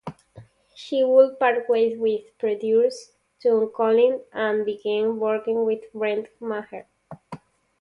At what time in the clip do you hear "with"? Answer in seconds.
1.95-2.35, 5.63-5.81